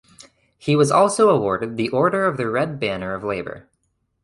[0.57, 3.67] He was also awarded the Order of the Red Banner of Labor.